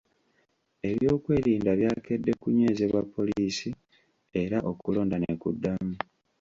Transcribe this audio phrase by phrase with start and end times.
[0.89, 3.69] Ebyokwerinda byakedde kunywezebwa poliisi
[4.41, 5.93] era okulonda ne kuddamu.